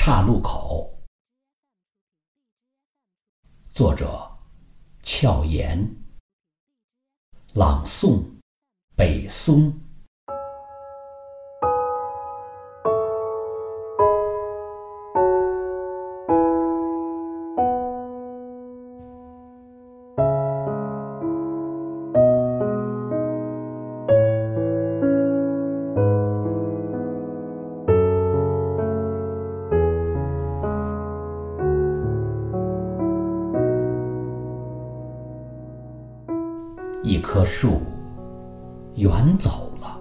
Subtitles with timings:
[0.00, 0.96] 岔路口，
[3.72, 4.30] 作者：
[5.02, 5.92] 俏言，
[7.52, 8.24] 朗诵：
[8.96, 9.87] 北松。
[37.04, 37.80] 一棵树
[38.96, 39.98] 远走了，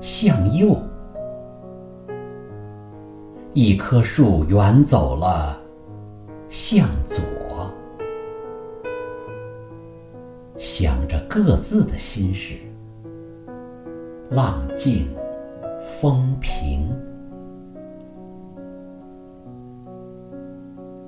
[0.00, 0.76] 向右；
[3.52, 5.56] 一棵树远走了，
[6.48, 7.22] 向左。
[10.56, 12.56] 想着各自的心事，
[14.30, 15.06] 浪静
[16.00, 16.92] 风平，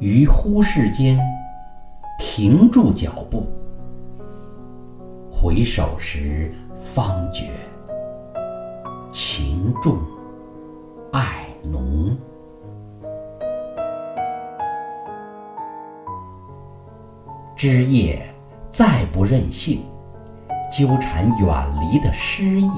[0.00, 1.20] 于忽视间
[2.18, 3.46] 停住脚步。
[5.42, 7.50] 回首时，方觉
[9.10, 9.98] 情重
[11.10, 12.16] 爱浓。
[17.56, 18.22] 枝叶
[18.70, 19.82] 再不任性，
[20.70, 22.70] 纠缠远离的诗意。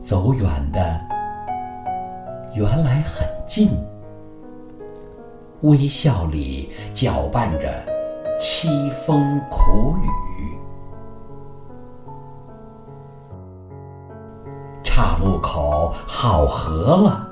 [0.00, 0.98] 走远的，
[2.54, 3.68] 原来很近。
[5.60, 7.97] 微笑里搅拌着。
[8.38, 10.58] 凄风苦雨，
[14.84, 17.28] 岔路口好合了。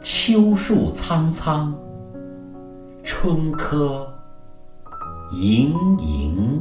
[0.00, 1.72] 秋树苍苍，
[3.04, 4.12] 春柯
[5.30, 6.60] 盈盈。